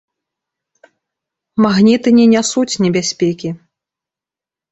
Магніты 1.65 2.09
не 2.19 2.25
нясуць 2.33 2.79
небяспекі! 2.85 3.49